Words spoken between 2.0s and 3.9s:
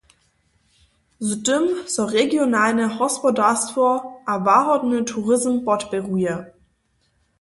regionalne hospodarstwo